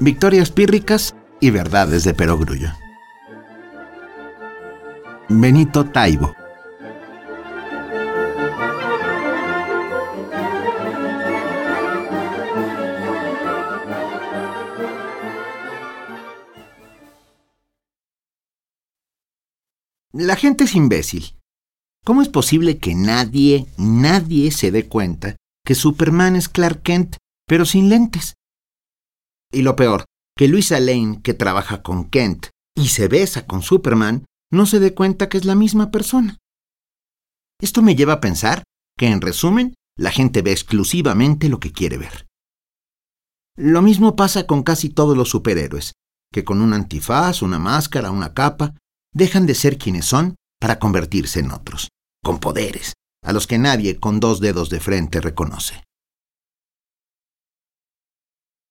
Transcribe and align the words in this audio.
Victorias 0.00 0.50
pírricas 0.50 1.14
y 1.40 1.50
verdades 1.50 2.04
de 2.04 2.14
perogrullo. 2.14 2.70
Benito 5.28 5.84
Taibo. 5.84 6.39
La 20.20 20.36
gente 20.36 20.64
es 20.64 20.74
imbécil. 20.74 21.34
¿Cómo 22.04 22.20
es 22.20 22.28
posible 22.28 22.76
que 22.76 22.94
nadie, 22.94 23.66
nadie 23.78 24.50
se 24.50 24.70
dé 24.70 24.86
cuenta 24.86 25.36
que 25.64 25.74
Superman 25.74 26.36
es 26.36 26.50
Clark 26.50 26.82
Kent, 26.82 27.16
pero 27.48 27.64
sin 27.64 27.88
lentes? 27.88 28.34
Y 29.50 29.62
lo 29.62 29.76
peor, 29.76 30.04
que 30.36 30.46
Luisa 30.46 30.78
Lane, 30.78 31.22
que 31.22 31.32
trabaja 31.32 31.82
con 31.82 32.10
Kent 32.10 32.48
y 32.76 32.88
se 32.88 33.08
besa 33.08 33.46
con 33.46 33.62
Superman, 33.62 34.26
no 34.52 34.66
se 34.66 34.78
dé 34.78 34.92
cuenta 34.92 35.30
que 35.30 35.38
es 35.38 35.46
la 35.46 35.54
misma 35.54 35.90
persona. 35.90 36.36
Esto 37.58 37.80
me 37.80 37.96
lleva 37.96 38.12
a 38.14 38.20
pensar 38.20 38.62
que, 38.98 39.06
en 39.06 39.22
resumen, 39.22 39.72
la 39.96 40.10
gente 40.10 40.42
ve 40.42 40.52
exclusivamente 40.52 41.48
lo 41.48 41.60
que 41.60 41.72
quiere 41.72 41.96
ver. 41.96 42.26
Lo 43.56 43.80
mismo 43.80 44.16
pasa 44.16 44.46
con 44.46 44.64
casi 44.64 44.90
todos 44.90 45.16
los 45.16 45.30
superhéroes, 45.30 45.94
que 46.30 46.44
con 46.44 46.60
un 46.60 46.74
antifaz, 46.74 47.40
una 47.40 47.58
máscara, 47.58 48.10
una 48.10 48.34
capa, 48.34 48.74
dejan 49.12 49.46
de 49.46 49.54
ser 49.54 49.78
quienes 49.78 50.06
son 50.06 50.36
para 50.60 50.78
convertirse 50.78 51.40
en 51.40 51.50
otros, 51.50 51.88
con 52.22 52.38
poderes, 52.38 52.94
a 53.22 53.32
los 53.32 53.46
que 53.46 53.58
nadie 53.58 53.98
con 53.98 54.20
dos 54.20 54.40
dedos 54.40 54.70
de 54.70 54.80
frente 54.80 55.20
reconoce. 55.20 55.82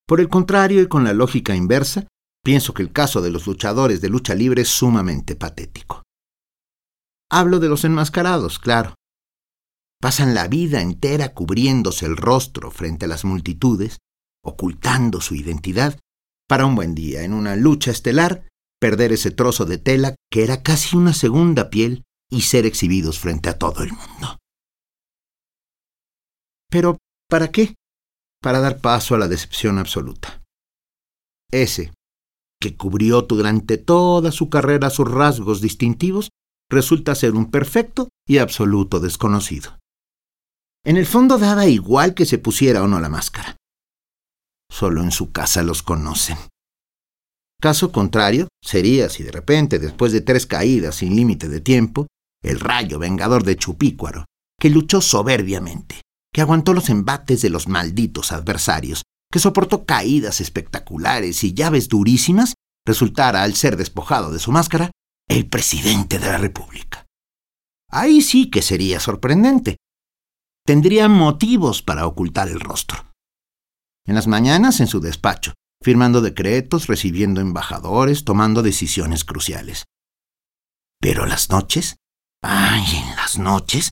Por 0.08 0.20
el 0.20 0.30
contrario, 0.30 0.82
y 0.82 0.88
con 0.88 1.04
la 1.04 1.14
lógica 1.14 1.56
inversa, 1.56 2.08
pienso 2.44 2.74
que 2.74 2.82
el 2.82 2.92
caso 2.92 3.22
de 3.22 3.30
los 3.30 3.46
luchadores 3.46 4.02
de 4.02 4.10
lucha 4.10 4.34
libre 4.34 4.64
es 4.64 4.70
sumamente 4.70 5.36
patético. 5.36 6.04
Hablo 7.32 7.60
de 7.60 7.70
los 7.70 7.84
enmascarados, 7.86 8.58
claro. 8.58 8.96
Pasan 10.02 10.34
la 10.34 10.48
vida 10.48 10.82
entera 10.82 11.34
cubriéndose 11.34 12.08
el 12.08 12.18
rostro 12.18 12.72
frente 12.72 13.06
a 13.06 13.08
las 13.08 13.24
multitudes, 13.24 14.00
ocultando 14.44 15.22
su 15.22 15.36
identidad, 15.36 16.00
para 16.48 16.66
un 16.66 16.74
buen 16.74 16.96
día, 16.96 17.22
en 17.22 17.34
una 17.34 17.56
lucha 17.56 17.92
estelar, 17.92 18.48
perder 18.80 19.12
ese 19.12 19.32
trozo 19.32 19.66
de 19.66 19.78
tela 19.78 20.16
que 20.32 20.44
era 20.44 20.64
casi 20.64 20.96
una 20.96 21.14
segunda 21.14 21.70
piel 21.70 22.04
y 22.30 22.42
ser 22.42 22.66
exhibidos 22.66 23.20
frente 23.20 23.50
a 23.50 23.58
todo 23.58 23.84
el 23.84 23.92
mundo. 23.92 24.38
Pero, 26.70 26.98
¿para 27.28 27.52
qué? 27.52 27.76
Para 28.42 28.60
dar 28.60 28.80
paso 28.80 29.16
a 29.16 29.18
la 29.18 29.28
decepción 29.28 29.80
absoluta. 29.80 30.42
Ese, 31.52 31.92
que 32.62 32.78
cubrió 32.78 33.24
durante 33.24 33.78
toda 33.78 34.32
su 34.32 34.50
carrera 34.50 34.90
sus 34.90 35.10
rasgos 35.10 35.62
distintivos, 35.62 36.30
resulta 36.70 37.16
ser 37.16 37.34
un 37.34 37.50
perfecto 37.50 38.10
y 38.28 38.38
absoluto 38.38 39.00
desconocido. 39.00 39.80
En 40.86 40.98
el 40.98 41.08
fondo 41.08 41.38
daba 41.38 41.66
igual 41.66 42.14
que 42.14 42.26
se 42.26 42.38
pusiera 42.38 42.84
o 42.84 42.88
no 42.88 43.00
la 43.00 43.10
máscara. 43.10 43.58
Solo 44.72 45.02
en 45.02 45.12
su 45.12 45.32
casa 45.32 45.64
los 45.64 45.82
conocen. 45.82 46.38
Caso 47.60 47.92
contrario, 47.92 48.48
sería 48.64 49.10
si 49.10 49.24
de 49.24 49.32
repente, 49.32 49.80
después 49.80 50.14
de 50.14 50.22
tres 50.22 50.46
caídas 50.46 50.96
sin 50.96 51.16
límite 51.16 51.50
de 51.50 51.60
tiempo, 51.60 52.08
el 52.42 52.60
rayo 52.60 53.00
vengador 53.00 53.44
de 53.44 53.58
Chupícuaro, 53.58 54.26
que 54.60 54.70
luchó 54.70 55.02
soberbiamente, 55.02 56.02
que 56.34 56.42
aguantó 56.42 56.74
los 56.74 56.90
embates 56.90 57.42
de 57.42 57.50
los 57.50 57.68
malditos 57.68 58.32
adversarios, 58.32 59.04
que 59.32 59.40
soportó 59.40 59.86
caídas 59.86 60.40
espectaculares 60.40 61.44
y 61.44 61.54
llaves 61.54 61.90
durísimas, 61.90 62.54
resultara, 62.86 63.44
al 63.44 63.56
ser 63.56 63.76
despojado 63.76 64.32
de 64.32 64.40
su 64.40 64.52
máscara, 64.52 64.92
el 65.28 65.48
presidente 65.48 66.18
de 66.18 66.28
la 66.28 66.38
República. 66.38 67.06
Ahí 67.92 68.22
sí 68.22 68.50
que 68.50 68.62
sería 68.62 69.00
sorprendente. 69.00 69.78
Tendría 70.66 71.10
motivos 71.10 71.82
para 71.82 72.08
ocultar 72.08 72.48
el 72.48 72.60
rostro. 72.60 73.12
En 74.06 74.16
las 74.16 74.28
mañanas, 74.28 74.80
en 74.80 74.88
su 74.88 75.00
despacho, 75.00 75.54
firmando 75.82 76.22
decretos, 76.22 76.88
recibiendo 76.88 77.42
embajadores, 77.42 78.26
tomando 78.26 78.62
decisiones 78.62 79.24
cruciales. 79.24 79.86
Pero 81.02 81.26
las 81.26 81.50
noches, 81.50 81.96
ay, 82.44 82.84
en 82.98 83.16
las 83.16 83.40
noches, 83.40 83.92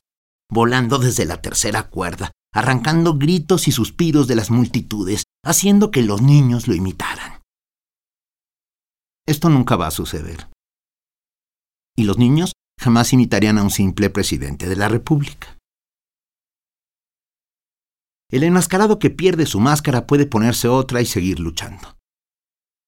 volando 0.50 0.98
desde 0.98 1.24
la 1.24 1.40
tercera 1.40 1.88
cuerda, 1.88 2.32
arrancando 2.52 3.16
gritos 3.16 3.68
y 3.68 3.72
suspiros 3.72 4.26
de 4.26 4.36
las 4.36 4.50
multitudes, 4.50 5.24
haciendo 5.44 5.90
que 5.90 6.02
los 6.02 6.22
niños 6.22 6.68
lo 6.68 6.74
imitaran. 6.74 7.40
Esto 9.26 9.50
nunca 9.50 9.76
va 9.76 9.88
a 9.88 9.90
suceder. 9.90 10.48
Y 11.96 12.04
los 12.04 12.16
niños 12.18 12.52
jamás 12.80 13.12
imitarían 13.12 13.58
a 13.58 13.62
un 13.62 13.70
simple 13.70 14.08
presidente 14.08 14.68
de 14.68 14.76
la 14.76 14.88
República. 14.88 15.57
El 18.30 18.42
enmascarado 18.42 18.98
que 18.98 19.08
pierde 19.08 19.46
su 19.46 19.58
máscara 19.58 20.06
puede 20.06 20.26
ponerse 20.26 20.68
otra 20.68 21.00
y 21.00 21.06
seguir 21.06 21.40
luchando. 21.40 21.96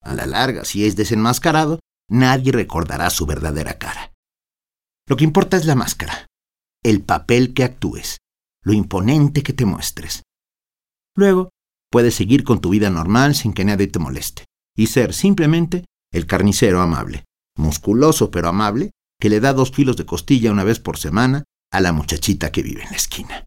A 0.02 0.14
la 0.14 0.26
larga, 0.26 0.64
si 0.64 0.84
es 0.84 0.96
desenmascarado, 0.96 1.80
nadie 2.10 2.52
recordará 2.52 3.08
su 3.08 3.24
verdadera 3.24 3.78
cara. 3.78 4.12
Lo 5.08 5.16
que 5.16 5.24
importa 5.24 5.56
es 5.56 5.64
la 5.64 5.74
máscara, 5.74 6.26
el 6.82 7.02
papel 7.02 7.54
que 7.54 7.64
actúes, 7.64 8.18
lo 8.62 8.74
imponente 8.74 9.42
que 9.42 9.54
te 9.54 9.64
muestres. 9.64 10.22
Luego, 11.16 11.50
puedes 11.90 12.14
seguir 12.14 12.44
con 12.44 12.60
tu 12.60 12.70
vida 12.70 12.90
normal 12.90 13.34
sin 13.34 13.52
que 13.52 13.64
nadie 13.64 13.86
te 13.86 13.98
moleste, 13.98 14.44
y 14.76 14.88
ser 14.88 15.14
simplemente 15.14 15.86
el 16.12 16.26
carnicero 16.26 16.80
amable, 16.82 17.24
musculoso 17.56 18.30
pero 18.30 18.48
amable, 18.48 18.90
que 19.18 19.30
le 19.30 19.40
da 19.40 19.52
dos 19.52 19.70
kilos 19.70 19.96
de 19.96 20.06
costilla 20.06 20.52
una 20.52 20.64
vez 20.64 20.80
por 20.80 20.98
semana 20.98 21.44
a 21.72 21.80
la 21.80 21.92
muchachita 21.92 22.52
que 22.52 22.62
vive 22.62 22.82
en 22.82 22.90
la 22.90 22.96
esquina. 22.96 23.44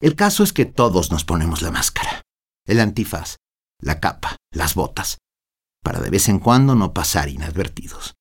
El 0.00 0.14
caso 0.14 0.44
es 0.44 0.52
que 0.52 0.64
todos 0.64 1.10
nos 1.10 1.24
ponemos 1.24 1.60
la 1.60 1.72
máscara, 1.72 2.22
el 2.66 2.78
antifaz, 2.78 3.36
la 3.80 3.98
capa, 3.98 4.36
las 4.52 4.74
botas, 4.74 5.18
para 5.82 6.00
de 6.00 6.10
vez 6.10 6.28
en 6.28 6.38
cuando 6.38 6.76
no 6.76 6.94
pasar 6.94 7.28
inadvertidos, 7.28 8.14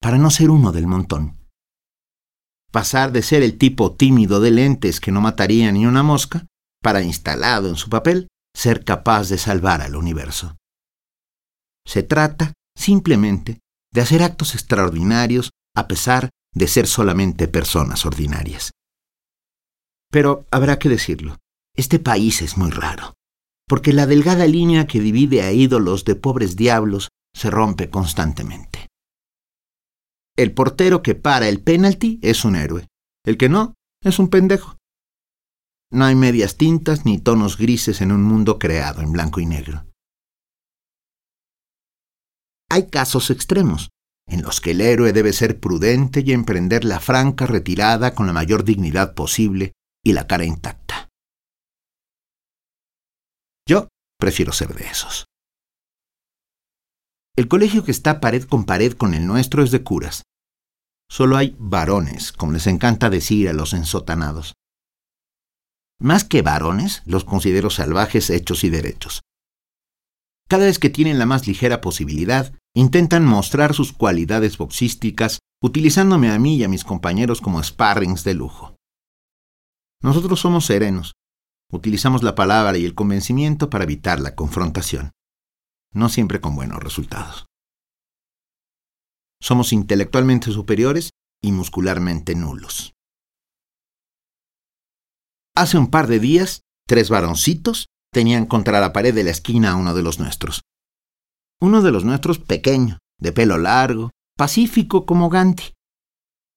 para 0.00 0.16
no 0.16 0.30
ser 0.30 0.50
uno 0.50 0.72
del 0.72 0.86
montón. 0.86 1.38
Pasar 2.72 3.12
de 3.12 3.22
ser 3.22 3.42
el 3.42 3.58
tipo 3.58 3.94
tímido 3.96 4.40
de 4.40 4.52
lentes 4.52 5.00
que 5.00 5.12
no 5.12 5.20
mataría 5.20 5.70
ni 5.70 5.86
una 5.86 6.02
mosca, 6.02 6.46
para 6.82 7.02
instalado 7.02 7.68
en 7.68 7.76
su 7.76 7.90
papel, 7.90 8.28
ser 8.56 8.84
capaz 8.84 9.28
de 9.28 9.36
salvar 9.36 9.82
al 9.82 9.96
universo. 9.96 10.56
Se 11.86 12.02
trata, 12.02 12.54
simplemente, 12.74 13.60
de 13.92 14.00
hacer 14.00 14.22
actos 14.22 14.54
extraordinarios 14.54 15.50
a 15.76 15.88
pesar 15.88 16.30
de 16.54 16.68
ser 16.68 16.86
solamente 16.86 17.48
personas 17.48 18.06
ordinarias. 18.06 18.70
Pero 20.10 20.46
habrá 20.50 20.78
que 20.78 20.88
decirlo, 20.88 21.38
este 21.76 21.98
país 21.98 22.42
es 22.42 22.56
muy 22.56 22.70
raro, 22.70 23.14
porque 23.68 23.92
la 23.92 24.06
delgada 24.06 24.46
línea 24.46 24.86
que 24.86 25.00
divide 25.00 25.42
a 25.42 25.52
ídolos 25.52 26.04
de 26.04 26.16
pobres 26.16 26.56
diablos 26.56 27.08
se 27.34 27.50
rompe 27.50 27.90
constantemente. 27.90 28.88
El 30.36 30.52
portero 30.52 31.02
que 31.02 31.14
para 31.14 31.48
el 31.48 31.62
penalti 31.62 32.18
es 32.22 32.44
un 32.44 32.56
héroe, 32.56 32.88
el 33.24 33.36
que 33.36 33.48
no 33.48 33.74
es 34.02 34.18
un 34.18 34.28
pendejo. 34.28 34.76
No 35.92 36.04
hay 36.04 36.14
medias 36.14 36.56
tintas 36.56 37.04
ni 37.04 37.18
tonos 37.18 37.56
grises 37.56 38.00
en 38.00 38.12
un 38.12 38.22
mundo 38.22 38.58
creado 38.58 39.02
en 39.02 39.12
blanco 39.12 39.40
y 39.40 39.46
negro. 39.46 39.86
Hay 42.68 42.88
casos 42.88 43.30
extremos, 43.30 43.90
en 44.28 44.42
los 44.42 44.60
que 44.60 44.70
el 44.70 44.80
héroe 44.80 45.12
debe 45.12 45.32
ser 45.32 45.58
prudente 45.58 46.22
y 46.24 46.32
emprender 46.32 46.84
la 46.84 47.00
franca 47.00 47.46
retirada 47.46 48.14
con 48.14 48.26
la 48.26 48.32
mayor 48.32 48.64
dignidad 48.64 49.14
posible 49.14 49.72
y 50.04 50.12
la 50.12 50.26
cara 50.26 50.44
intacta. 50.44 51.08
Yo 53.68 53.88
prefiero 54.18 54.52
ser 54.52 54.74
de 54.74 54.86
esos. 54.86 55.26
El 57.36 57.48
colegio 57.48 57.84
que 57.84 57.90
está 57.90 58.20
pared 58.20 58.44
con 58.44 58.64
pared 58.64 58.92
con 58.92 59.14
el 59.14 59.26
nuestro 59.26 59.62
es 59.62 59.70
de 59.70 59.82
curas. 59.82 60.22
Solo 61.10 61.36
hay 61.36 61.56
varones, 61.58 62.32
como 62.32 62.52
les 62.52 62.66
encanta 62.66 63.10
decir 63.10 63.48
a 63.48 63.52
los 63.52 63.72
ensotanados. 63.72 64.54
Más 66.00 66.24
que 66.24 66.42
varones, 66.42 67.02
los 67.04 67.24
considero 67.24 67.70
salvajes 67.70 68.30
hechos 68.30 68.64
y 68.64 68.70
derechos. 68.70 69.20
Cada 70.48 70.64
vez 70.64 70.78
que 70.78 70.90
tienen 70.90 71.18
la 71.18 71.26
más 71.26 71.46
ligera 71.46 71.80
posibilidad, 71.80 72.52
intentan 72.74 73.24
mostrar 73.24 73.74
sus 73.74 73.92
cualidades 73.92 74.58
boxísticas, 74.58 75.38
utilizándome 75.62 76.30
a 76.30 76.38
mí 76.38 76.56
y 76.56 76.64
a 76.64 76.68
mis 76.68 76.84
compañeros 76.84 77.40
como 77.40 77.62
sparrings 77.62 78.24
de 78.24 78.34
lujo. 78.34 78.76
Nosotros 80.02 80.40
somos 80.40 80.66
serenos. 80.66 81.12
Utilizamos 81.70 82.22
la 82.22 82.34
palabra 82.34 82.76
y 82.78 82.84
el 82.84 82.94
convencimiento 82.94 83.70
para 83.70 83.84
evitar 83.84 84.20
la 84.20 84.34
confrontación. 84.34 85.12
No 85.92 86.08
siempre 86.08 86.40
con 86.40 86.54
buenos 86.56 86.82
resultados. 86.82 87.46
somos 89.42 89.72
intelectualmente 89.72 90.52
superiores 90.52 91.10
y 91.42 91.52
muscularmente 91.52 92.34
nulos. 92.34 92.92
Hace 95.56 95.78
un 95.78 95.90
par 95.90 96.06
de 96.08 96.20
días, 96.20 96.60
tres 96.86 97.08
varoncitos 97.08 97.86
tenían 98.12 98.46
contra 98.46 98.80
la 98.80 98.92
pared 98.92 99.14
de 99.14 99.24
la 99.24 99.30
esquina 99.30 99.72
a 99.72 99.76
uno 99.76 99.94
de 99.94 100.02
los 100.02 100.18
nuestros. 100.18 100.62
Uno 101.60 101.82
de 101.82 101.90
los 101.90 102.04
nuestros 102.04 102.38
pequeño, 102.38 102.98
de 103.18 103.32
pelo 103.32 103.56
largo, 103.58 104.10
pacífico 104.36 105.06
como 105.06 105.30
Gandhi. 105.30 105.72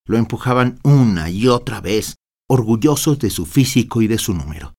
Lo 0.06 0.18
empujaban 0.18 0.78
una 0.84 1.30
y 1.30 1.48
otra 1.48 1.80
vez, 1.80 2.16
orgullosos 2.48 3.18
de 3.18 3.30
su 3.30 3.46
físico 3.46 4.02
y 4.02 4.06
de 4.06 4.18
su 4.18 4.34
número. 4.34 4.74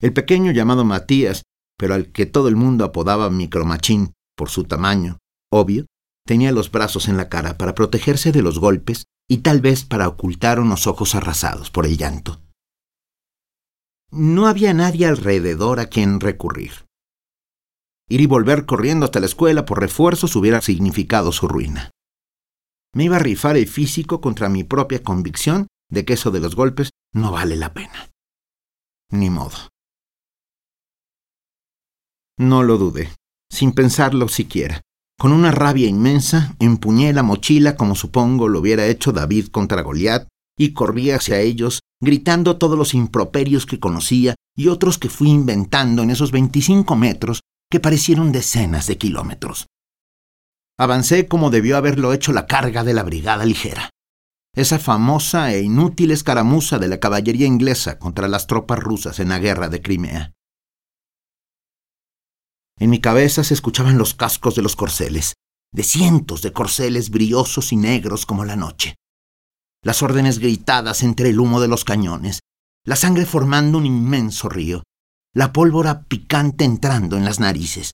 El 0.00 0.12
pequeño 0.12 0.52
llamado 0.52 0.84
Matías, 0.84 1.42
pero 1.76 1.94
al 1.94 2.12
que 2.12 2.26
todo 2.26 2.48
el 2.48 2.56
mundo 2.56 2.84
apodaba 2.84 3.30
micromachín 3.30 4.12
por 4.36 4.50
su 4.50 4.64
tamaño, 4.64 5.18
obvio, 5.50 5.86
tenía 6.26 6.52
los 6.52 6.70
brazos 6.70 7.08
en 7.08 7.16
la 7.16 7.28
cara 7.28 7.58
para 7.58 7.74
protegerse 7.74 8.32
de 8.32 8.42
los 8.42 8.58
golpes 8.58 9.04
y 9.28 9.38
tal 9.38 9.60
vez 9.60 9.84
para 9.84 10.08
ocultar 10.08 10.60
unos 10.60 10.86
ojos 10.86 11.14
arrasados 11.14 11.70
por 11.70 11.86
el 11.86 11.96
llanto. 11.96 12.40
No 14.10 14.46
había 14.46 14.72
nadie 14.72 15.06
alrededor 15.06 15.80
a 15.80 15.86
quien 15.86 16.20
recurrir. 16.20 16.86
Ir 18.08 18.22
y 18.22 18.26
volver 18.26 18.64
corriendo 18.64 19.04
hasta 19.04 19.20
la 19.20 19.26
escuela 19.26 19.66
por 19.66 19.80
refuerzos 19.80 20.34
hubiera 20.34 20.62
significado 20.62 21.30
su 21.30 21.46
ruina. 21.46 21.90
Me 22.94 23.04
iba 23.04 23.16
a 23.16 23.20
rifar 23.20 23.58
el 23.58 23.66
físico 23.66 24.20
contra 24.20 24.48
mi 24.48 24.64
propia 24.64 25.02
convicción 25.02 25.66
de 25.90 26.04
que 26.04 26.14
eso 26.14 26.30
de 26.30 26.40
los 26.40 26.54
golpes 26.54 26.90
no 27.12 27.32
vale 27.32 27.56
la 27.56 27.72
pena. 27.72 28.10
Ni 29.10 29.30
modo. 29.30 29.56
No 32.38 32.62
lo 32.62 32.78
dudé, 32.78 33.12
sin 33.50 33.72
pensarlo 33.72 34.28
siquiera. 34.28 34.82
Con 35.18 35.32
una 35.32 35.50
rabia 35.50 35.88
inmensa, 35.88 36.54
empuñé 36.60 37.12
la 37.12 37.24
mochila 37.24 37.76
como 37.76 37.96
supongo 37.96 38.48
lo 38.48 38.60
hubiera 38.60 38.86
hecho 38.86 39.12
David 39.12 39.48
contra 39.48 39.82
Goliat 39.82 40.28
y 40.56 40.72
corrí 40.74 41.10
hacia 41.10 41.40
ellos, 41.40 41.80
gritando 42.00 42.58
todos 42.58 42.78
los 42.78 42.94
improperios 42.94 43.66
que 43.66 43.80
conocía 43.80 44.34
y 44.56 44.68
otros 44.68 44.98
que 44.98 45.08
fui 45.08 45.30
inventando 45.30 46.02
en 46.02 46.10
esos 46.10 46.30
25 46.30 46.94
metros 46.96 47.40
que 47.70 47.80
parecieron 47.80 48.32
decenas 48.32 48.86
de 48.86 48.98
kilómetros. 48.98 49.66
Avancé 50.78 51.26
como 51.26 51.50
debió 51.50 51.76
haberlo 51.76 52.12
hecho 52.12 52.32
la 52.32 52.46
carga 52.46 52.84
de 52.84 52.94
la 52.94 53.02
brigada 53.02 53.44
ligera, 53.44 53.90
esa 54.60 54.80
famosa 54.80 55.52
e 55.52 55.62
inútil 55.62 56.10
escaramuza 56.10 56.80
de 56.80 56.88
la 56.88 56.98
caballería 56.98 57.46
inglesa 57.46 58.00
contra 58.00 58.26
las 58.26 58.48
tropas 58.48 58.80
rusas 58.80 59.20
en 59.20 59.28
la 59.28 59.38
guerra 59.38 59.68
de 59.68 59.80
Crimea. 59.80 60.32
En 62.80 62.90
mi 62.90 63.00
cabeza 63.00 63.44
se 63.44 63.54
escuchaban 63.54 63.98
los 63.98 64.14
cascos 64.14 64.56
de 64.56 64.62
los 64.62 64.74
corceles, 64.74 65.34
de 65.72 65.84
cientos 65.84 66.42
de 66.42 66.52
corceles 66.52 67.10
brillosos 67.10 67.72
y 67.72 67.76
negros 67.76 68.26
como 68.26 68.44
la 68.44 68.56
noche. 68.56 68.96
Las 69.84 70.02
órdenes 70.02 70.40
gritadas 70.40 71.04
entre 71.04 71.30
el 71.30 71.38
humo 71.38 71.60
de 71.60 71.68
los 71.68 71.84
cañones, 71.84 72.40
la 72.84 72.96
sangre 72.96 73.26
formando 73.26 73.78
un 73.78 73.86
inmenso 73.86 74.48
río, 74.48 74.82
la 75.34 75.52
pólvora 75.52 76.02
picante 76.02 76.64
entrando 76.64 77.16
en 77.16 77.24
las 77.24 77.38
narices. 77.38 77.92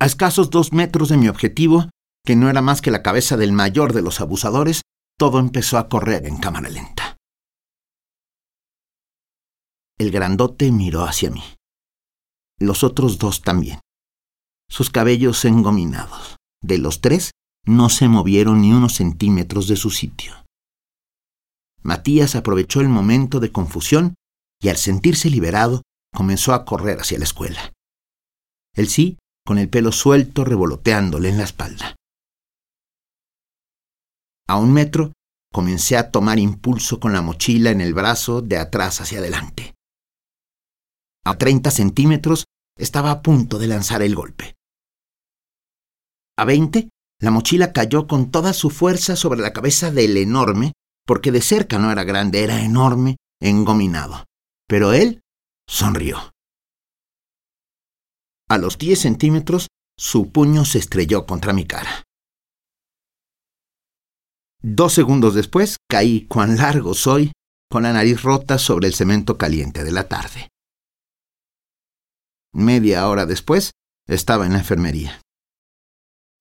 A 0.00 0.06
escasos 0.06 0.50
dos 0.50 0.72
metros 0.72 1.10
de 1.10 1.16
mi 1.16 1.28
objetivo, 1.28 1.90
que 2.24 2.34
no 2.34 2.50
era 2.50 2.60
más 2.60 2.80
que 2.82 2.90
la 2.90 3.04
cabeza 3.04 3.36
del 3.36 3.52
mayor 3.52 3.92
de 3.92 4.02
los 4.02 4.20
abusadores, 4.20 4.82
todo 5.18 5.38
empezó 5.38 5.78
a 5.78 5.88
correr 5.88 6.26
en 6.26 6.38
cámara 6.38 6.68
lenta. 6.68 7.16
El 9.98 10.10
grandote 10.10 10.70
miró 10.70 11.04
hacia 11.04 11.30
mí 11.30 11.42
los 12.58 12.84
otros 12.84 13.18
dos 13.18 13.42
también. 13.42 13.80
Sus 14.68 14.90
cabellos 14.90 15.44
engominados. 15.44 16.36
De 16.62 16.78
los 16.78 17.00
tres, 17.00 17.32
no 17.64 17.88
se 17.90 18.08
movieron 18.08 18.62
ni 18.62 18.72
unos 18.72 18.94
centímetros 18.94 19.68
de 19.68 19.76
su 19.76 19.90
sitio. 19.90 20.44
Matías 21.82 22.34
aprovechó 22.34 22.80
el 22.80 22.88
momento 22.88 23.40
de 23.40 23.52
confusión 23.52 24.14
y 24.60 24.68
al 24.68 24.76
sentirse 24.76 25.30
liberado 25.30 25.82
comenzó 26.12 26.54
a 26.54 26.64
correr 26.64 27.00
hacia 27.00 27.18
la 27.18 27.24
escuela. 27.24 27.72
Él 28.74 28.88
sí, 28.88 29.18
con 29.44 29.58
el 29.58 29.68
pelo 29.68 29.92
suelto 29.92 30.44
revoloteándole 30.44 31.28
en 31.28 31.38
la 31.38 31.44
espalda. 31.44 31.94
A 34.48 34.56
un 34.56 34.72
metro 34.72 35.12
comencé 35.52 35.96
a 35.96 36.10
tomar 36.10 36.38
impulso 36.38 37.00
con 37.00 37.12
la 37.12 37.22
mochila 37.22 37.70
en 37.70 37.80
el 37.80 37.94
brazo 37.94 38.42
de 38.42 38.58
atrás 38.58 39.00
hacia 39.00 39.18
adelante. 39.18 39.74
A 41.24 41.36
30 41.36 41.70
centímetros 41.70 42.44
estaba 42.78 43.10
a 43.10 43.22
punto 43.22 43.58
de 43.58 43.66
lanzar 43.66 44.02
el 44.02 44.14
golpe. 44.14 44.54
A 46.38 46.44
20, 46.44 46.90
la 47.20 47.30
mochila 47.30 47.72
cayó 47.72 48.06
con 48.06 48.30
toda 48.30 48.52
su 48.52 48.70
fuerza 48.70 49.16
sobre 49.16 49.40
la 49.40 49.52
cabeza 49.52 49.90
del 49.90 50.16
enorme, 50.18 50.72
porque 51.06 51.32
de 51.32 51.40
cerca 51.40 51.78
no 51.78 51.90
era 51.90 52.04
grande, 52.04 52.44
era 52.44 52.62
enorme, 52.62 53.16
engominado. 53.40 54.26
Pero 54.68 54.92
él 54.92 55.22
sonrió. 55.66 56.18
A 58.48 58.58
los 58.58 58.78
10 58.78 59.00
centímetros, 59.00 59.68
su 59.98 60.30
puño 60.30 60.64
se 60.64 60.78
estrelló 60.78 61.26
contra 61.26 61.52
mi 61.52 61.64
cara. 61.66 62.04
Dos 64.68 64.94
segundos 64.94 65.36
después, 65.36 65.76
caí, 65.88 66.26
cuán 66.26 66.56
largo 66.56 66.92
soy, 66.94 67.30
con 67.70 67.84
la 67.84 67.92
nariz 67.92 68.22
rota 68.22 68.58
sobre 68.58 68.88
el 68.88 68.94
cemento 68.94 69.38
caliente 69.38 69.84
de 69.84 69.92
la 69.92 70.08
tarde. 70.08 70.48
Media 72.52 73.06
hora 73.06 73.26
después, 73.26 73.70
estaba 74.08 74.44
en 74.44 74.54
la 74.54 74.58
enfermería. 74.58 75.20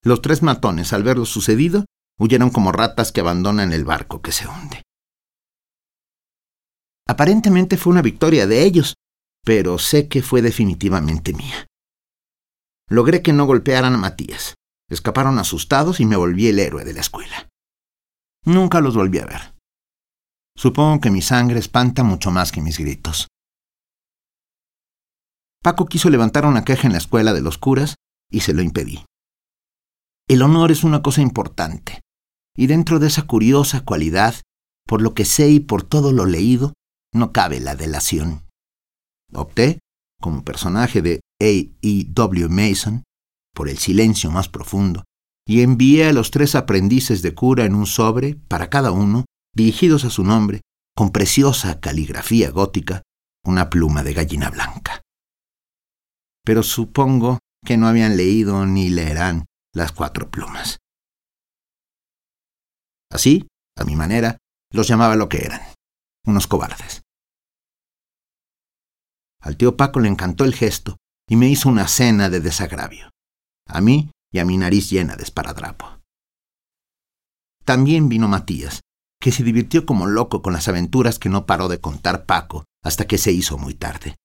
Los 0.04 0.24
tres 0.24 0.42
matones, 0.42 0.92
al 0.92 1.04
ver 1.04 1.19
lo 1.19 1.25
sucedido, 1.27 1.86
huyeron 2.18 2.50
como 2.50 2.72
ratas 2.72 3.12
que 3.12 3.22
abandonan 3.22 3.72
el 3.74 3.86
barco 3.86 4.24
que 4.24 4.31
se 4.31 4.48
hunde. 4.48 4.81
Aparentemente 7.07 7.77
fue 7.77 7.92
una 7.94 8.01
victoria 8.01 8.48
de 8.48 8.63
ellos, 8.63 8.95
pero 9.44 9.77
sé 9.77 10.07
que 10.07 10.24
fue 10.24 10.42
definitivamente 10.42 11.31
mía. 11.31 11.68
Logré 12.89 13.22
que 13.22 13.33
no 13.33 13.45
golpearan 13.45 13.94
a 13.94 14.00
Matías. 14.00 14.56
Escaparon 14.89 15.38
asustados 15.38 16.00
y 16.00 16.06
me 16.06 16.16
volví 16.16 16.48
el 16.48 16.57
héroe 16.57 16.83
de 16.83 16.94
la 16.94 17.01
escuela. 17.01 17.50
Nunca 18.46 18.80
los 18.80 18.96
volví 18.96 19.20
a 19.20 19.26
ver. 19.26 19.56
Supongo 20.56 21.02
que 21.02 21.12
mi 21.12 21.22
sangre 21.22 21.60
espanta 21.60 22.04
mucho 22.04 22.32
más 22.32 22.52
que 22.52 22.62
mis 22.62 22.78
gritos. 22.78 23.28
Paco 25.64 25.88
quiso 25.88 26.10
levantar 26.12 26.46
una 26.46 26.64
queja 26.64 26.88
en 26.88 26.92
la 26.92 27.00
escuela 27.00 27.34
de 27.34 27.42
los 27.42 27.58
curas 27.58 27.96
y 28.32 28.42
se 28.42 28.54
lo 28.54 28.62
impedí. 28.62 29.04
El 30.28 30.44
honor 30.44 30.72
es 30.72 30.84
una 30.84 31.02
cosa 31.02 31.22
importante, 31.22 32.02
y 32.56 32.68
dentro 32.68 33.00
de 33.00 33.08
esa 33.08 33.24
curiosa 33.24 33.84
cualidad, 33.84 34.36
por 34.88 35.02
lo 35.02 35.14
que 35.14 35.25
sé 35.25 35.50
y 35.50 35.60
por 35.60 35.84
todo 35.84 36.12
lo 36.12 36.25
leído, 36.25 36.74
no 37.14 37.32
cabe 37.32 37.60
la 37.60 37.75
delación. 37.75 38.46
Opté, 39.34 39.80
como 40.22 40.44
personaje 40.44 41.02
de 41.02 41.22
A. 41.42 41.46
E. 41.82 42.06
W. 42.10 42.48
Mason, 42.50 43.04
por 43.54 43.70
el 43.70 43.78
silencio 43.78 44.32
más 44.32 44.50
profundo, 44.50 45.04
y 45.48 45.62
envié 45.62 46.08
a 46.08 46.14
los 46.14 46.32
tres 46.32 46.56
aprendices 46.56 47.22
de 47.22 47.34
cura 47.34 47.66
en 47.66 47.75
un 47.75 47.86
sobre, 47.86 48.36
para 48.36 48.70
cada 48.70 48.92
uno, 48.92 49.25
dirigidos 49.54 50.06
a 50.06 50.10
su 50.10 50.24
nombre, 50.24 50.62
con 50.96 51.12
preciosa 51.12 51.80
caligrafía 51.80 52.50
gótica, 52.52 53.04
una 53.44 53.70
pluma 53.70 54.04
de 54.04 54.14
gallina 54.14 54.50
blanca 54.50 55.06
pero 56.46 56.64
supongo 56.64 57.40
que 57.66 57.75
no 57.75 57.88
habían 57.88 58.16
leído 58.16 58.66
ni 58.66 58.90
leerán 58.90 59.46
las 59.74 59.92
cuatro 59.92 60.30
plumas. 60.30 60.78
Así, 63.12 63.48
a 63.78 63.84
mi 63.84 63.96
manera, 63.96 64.38
los 64.72 64.88
llamaba 64.88 65.16
lo 65.16 65.28
que 65.28 65.44
eran, 65.44 65.62
unos 66.25 66.48
cobardes. 66.48 67.02
Al 69.42 69.58
tío 69.58 69.75
Paco 69.75 70.00
le 70.00 70.08
encantó 70.08 70.46
el 70.46 70.54
gesto 70.54 70.98
y 71.28 71.36
me 71.36 71.50
hizo 71.50 71.68
una 71.68 71.88
cena 71.88 72.30
de 72.30 72.40
desagravio, 72.40 73.10
a 73.68 73.82
mí 73.82 74.12
y 74.36 74.39
a 74.39 74.46
mi 74.46 74.58
nariz 74.58 74.92
llena 74.92 75.15
de 75.15 75.24
esparadrapo. 75.24 76.01
También 77.63 78.10
vino 78.10 78.27
Matías, 78.27 78.82
que 79.20 79.32
se 79.32 79.44
divirtió 79.44 79.88
como 79.88 80.06
loco 80.06 80.44
con 80.44 80.54
las 80.54 80.68
aventuras 80.68 81.18
que 81.18 81.30
no 81.30 81.48
paró 81.48 81.70
de 81.70 81.80
contar 81.80 82.25
Paco 82.27 82.65
hasta 82.84 83.08
que 83.08 83.18
se 83.18 83.32
hizo 83.32 83.58
muy 83.58 83.74
tarde 83.74 84.15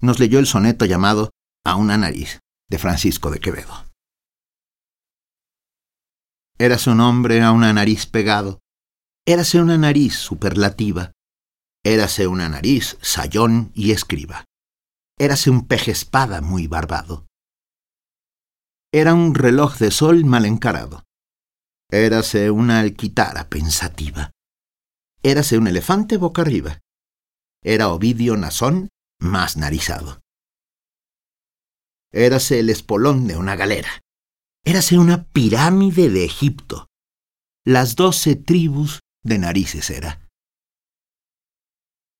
nos 0.00 0.18
leyó 0.18 0.38
el 0.38 0.46
soneto 0.46 0.84
llamado 0.84 1.30
A 1.64 1.76
una 1.76 1.96
nariz, 1.96 2.40
de 2.68 2.78
Francisco 2.78 3.30
de 3.30 3.38
Quevedo. 3.38 3.86
Érase 6.58 6.90
un 6.90 7.00
hombre 7.00 7.42
a 7.42 7.52
una 7.52 7.72
nariz 7.72 8.06
pegado, 8.06 8.60
érase 9.26 9.60
una 9.60 9.78
nariz 9.78 10.14
superlativa, 10.14 11.12
érase 11.84 12.26
una 12.26 12.48
nariz 12.48 12.98
sayón 13.00 13.72
y 13.74 13.92
escriba, 13.92 14.44
érase 15.18 15.50
un 15.50 15.66
peje 15.66 15.90
espada 15.90 16.40
muy 16.40 16.66
barbado. 16.66 17.26
Era 18.92 19.14
un 19.14 19.34
reloj 19.34 19.78
de 19.78 19.92
sol 19.92 20.24
mal 20.24 20.44
encarado, 20.44 21.04
érase 21.90 22.50
una 22.50 22.80
alquitara 22.80 23.48
pensativa, 23.48 24.32
érase 25.22 25.58
un 25.58 25.68
elefante 25.68 26.16
boca 26.16 26.42
arriba, 26.42 26.80
era 27.62 27.88
Ovidio 27.90 28.36
Nazón 28.36 28.88
más 29.20 29.56
narizado. 29.56 30.20
Érase 32.12 32.58
el 32.58 32.70
espolón 32.70 33.28
de 33.28 33.36
una 33.36 33.54
galera. 33.54 34.00
Érase 34.64 34.98
una 34.98 35.24
pirámide 35.24 36.08
de 36.10 36.24
Egipto. 36.24 36.88
Las 37.64 37.94
doce 37.94 38.34
tribus 38.34 39.00
de 39.22 39.38
narices 39.38 39.90
era. 39.90 40.26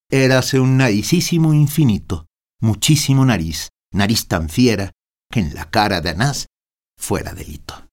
Érase 0.09 0.59
un 0.59 0.77
naricísimo 0.77 1.53
infinito, 1.53 2.27
muchísimo 2.61 3.25
nariz, 3.25 3.69
nariz 3.91 4.27
tan 4.27 4.49
fiera 4.49 4.91
que 5.29 5.39
en 5.39 5.53
la 5.53 5.69
cara 5.69 6.01
de 6.01 6.09
Anás 6.11 6.47
fuera 7.01 7.33
delito. 7.33 7.87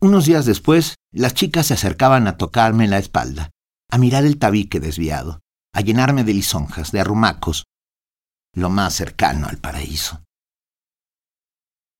Unos 0.00 0.26
días 0.26 0.46
después, 0.46 0.96
las 1.12 1.34
chicas 1.34 1.66
se 1.66 1.74
acercaban 1.74 2.26
a 2.26 2.36
tocarme 2.36 2.88
la 2.88 2.98
espalda, 2.98 3.50
a 3.90 3.98
mirar 3.98 4.24
el 4.24 4.38
tabique 4.38 4.80
desviado, 4.80 5.40
a 5.72 5.80
llenarme 5.82 6.24
de 6.24 6.34
lisonjas, 6.34 6.92
de 6.92 7.00
arrumacos, 7.00 7.64
lo 8.54 8.70
más 8.70 8.94
cercano 8.94 9.46
al 9.46 9.58
paraíso. 9.58 10.24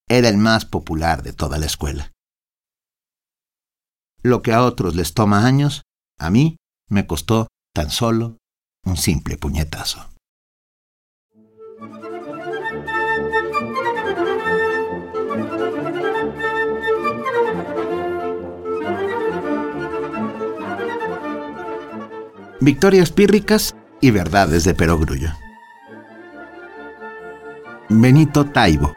Era 0.08 0.28
el 0.28 0.38
más 0.38 0.64
popular 0.64 1.22
de 1.22 1.32
toda 1.32 1.58
la 1.58 1.66
escuela. 1.66 2.12
Lo 4.22 4.42
que 4.42 4.52
a 4.52 4.62
otros 4.62 4.94
les 4.94 5.14
toma 5.14 5.46
años, 5.46 5.82
a 6.18 6.30
mí 6.30 6.56
me 6.88 7.06
costó 7.06 7.48
tan 7.74 7.90
solo 7.90 8.38
un 8.84 8.96
simple 8.96 9.36
puñetazo. 9.36 10.15
Victorias 22.60 23.10
pírricas 23.10 23.74
y 24.00 24.10
verdades 24.10 24.64
de 24.64 24.74
perogrullo. 24.74 25.30
Benito 27.88 28.46
Taibo 28.46 28.94